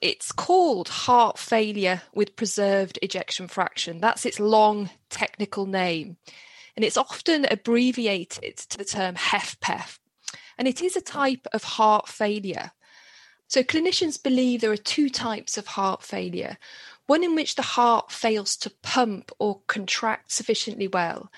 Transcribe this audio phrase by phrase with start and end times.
[0.00, 4.00] It's called heart failure with preserved ejection fraction.
[4.00, 6.16] That's its long technical name.
[6.74, 9.98] And it's often abbreviated to the term HFpEF.
[10.56, 12.72] And it is a type of heart failure.
[13.48, 16.56] So clinicians believe there are two types of heart failure
[17.10, 21.28] one in which the heart fails to pump or contract sufficiently well.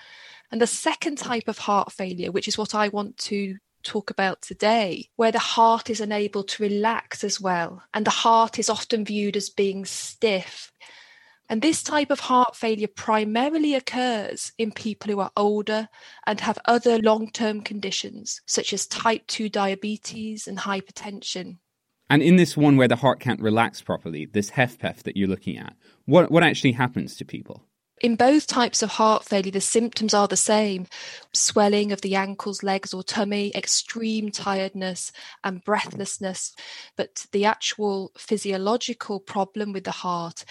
[0.50, 4.42] And the second type of heart failure, which is what I want to talk about
[4.42, 9.04] today, where the heart is unable to relax as well, and the heart is often
[9.04, 10.72] viewed as being stiff.
[11.48, 15.88] And this type of heart failure primarily occurs in people who are older
[16.26, 21.58] and have other long term conditions, such as type 2 diabetes and hypertension.
[22.08, 25.58] And in this one where the heart can't relax properly, this HFpEF that you're looking
[25.58, 25.74] at,
[26.06, 27.66] what, what actually happens to people?
[28.00, 30.86] In both types of heart failure, the symptoms are the same
[31.32, 35.12] swelling of the ankles, legs, or tummy, extreme tiredness,
[35.44, 36.52] and breathlessness.
[36.96, 40.44] But the actual physiological problem with the heart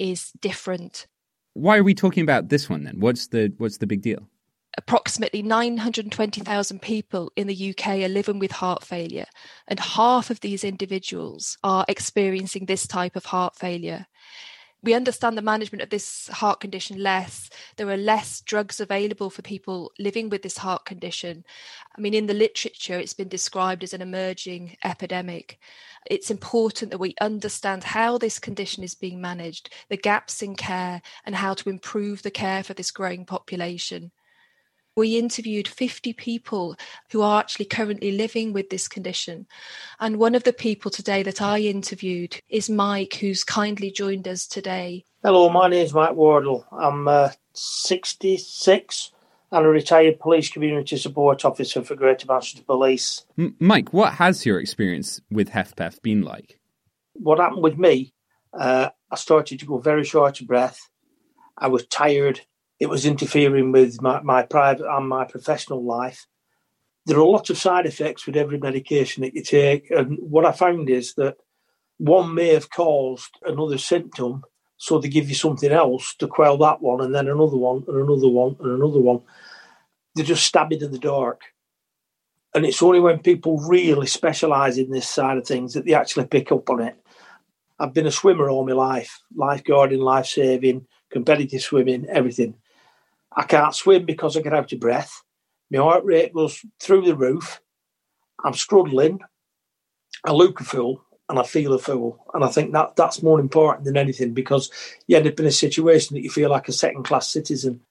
[0.00, 1.06] is different.
[1.54, 2.98] Why are we talking about this one then?
[2.98, 4.28] What's the, what's the big deal?
[4.76, 9.26] approximately 920,000 people in the UK are living with heart failure,
[9.66, 14.06] and half of these individuals are experiencing this type of heart failure
[14.86, 17.50] we understand the management of this heart condition less.
[17.76, 21.44] There are less drugs available for people living with this heart condition.
[21.98, 25.58] I mean, in the literature, it's been described as an emerging epidemic.
[26.06, 31.02] It's important that we understand how this condition is being managed, the gaps in care,
[31.24, 34.12] and how to improve the care for this growing population
[34.96, 36.74] we interviewed 50 people
[37.10, 39.46] who are actually currently living with this condition.
[40.00, 44.46] And one of the people today that I interviewed is Mike, who's kindly joined us
[44.46, 45.04] today.
[45.22, 46.66] Hello, my name is Mike Wardle.
[46.72, 49.12] I'm uh, 66
[49.52, 53.26] and a retired police community support officer for Greater Manchester Police.
[53.36, 56.58] M- Mike, what has your experience with HFpEF been like?
[57.12, 58.14] What happened with me,
[58.58, 60.88] uh, I started to go very short of breath.
[61.58, 62.40] I was tired
[62.78, 66.26] it was interfering with my, my private and my professional life.
[67.06, 69.90] There are a lot of side effects with every medication that you take.
[69.90, 71.36] And what I found is that
[71.98, 74.44] one may have caused another symptom,
[74.76, 77.96] so they give you something else to quell that one, and then another one, and
[77.96, 79.20] another one, and another one.
[80.14, 81.42] They just stab it in the dark.
[82.54, 86.26] And it's only when people really specialise in this side of things that they actually
[86.26, 86.96] pick up on it.
[87.78, 92.54] I've been a swimmer all my life, lifeguarding, life saving, competitive swimming, everything.
[93.36, 95.22] I can't swim because I get out of breath.
[95.70, 97.60] My heart rate goes through the roof.
[98.44, 99.20] I'm struggling.
[100.24, 102.24] I look a fool and I feel a fool.
[102.32, 104.70] And I think that that's more important than anything because
[105.06, 107.82] you end up in a situation that you feel like a second class citizen.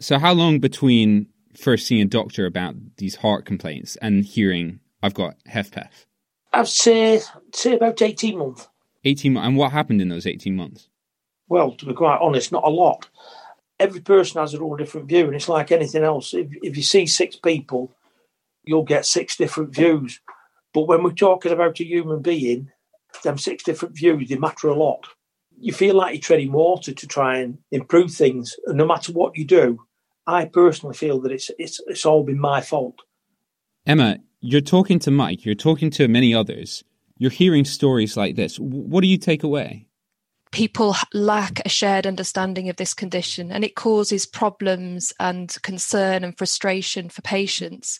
[0.00, 5.14] So, how long between first seeing a doctor about these heart complaints and hearing I've
[5.14, 5.90] got HFpEF?
[6.52, 7.20] I'd say,
[7.54, 8.68] say about 18 months.
[9.04, 9.46] 18 months.
[9.46, 10.88] And what happened in those 18 months?
[11.48, 13.08] Well, to be quite honest, not a lot
[13.82, 16.32] every person has their all different view, and it's like anything else.
[16.32, 17.92] If, if you see six people,
[18.62, 20.20] you'll get six different views.
[20.72, 22.70] But when we're talking about a human being,
[23.24, 25.06] them six different views, they matter a lot.
[25.58, 29.36] You feel like you're treading water to try and improve things, and no matter what
[29.36, 29.80] you do,
[30.26, 33.00] I personally feel that it's it's it's all been my fault.
[33.84, 35.44] Emma, you're talking to Mike.
[35.44, 36.84] You're talking to many others.
[37.18, 38.56] You're hearing stories like this.
[38.58, 39.86] What do you take away?
[40.52, 46.36] People lack a shared understanding of this condition and it causes problems and concern and
[46.36, 47.98] frustration for patients.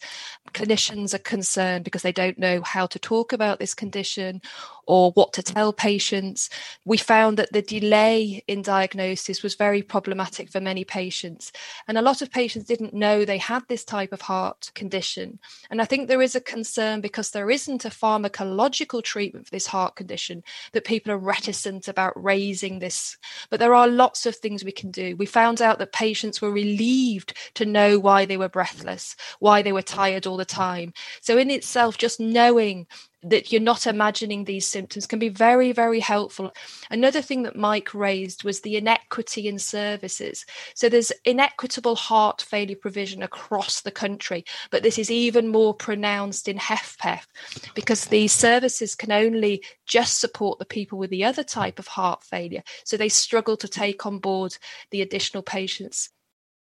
[0.53, 4.41] Clinicians are concerned because they don't know how to talk about this condition
[4.87, 6.51] or what to tell patients.
[6.85, 11.53] We found that the delay in diagnosis was very problematic for many patients.
[11.89, 15.39] And a lot of patients didn't know they had this type of heart condition.
[15.71, 19.67] And I think there is a concern because there isn't a pharmacological treatment for this
[19.67, 20.43] heart condition
[20.73, 23.17] that people are reticent about raising this.
[23.51, 25.17] But there are lots of things we can do.
[25.17, 29.73] We found out that patients were relieved to know why they were breathless, why they
[29.73, 30.93] were tired all the time.
[31.21, 32.87] So, in itself, just knowing
[33.23, 36.53] that you're not imagining these symptoms can be very, very helpful.
[36.91, 40.45] Another thing that Mike raised was the inequity in services.
[40.75, 46.49] So there's inequitable heart failure provision across the country, but this is even more pronounced
[46.49, 47.27] in HFpEF
[47.75, 52.25] because these services can only just support the people with the other type of heart
[52.25, 52.63] failure.
[52.85, 54.57] So they struggle to take on board
[54.91, 56.11] the additional patients.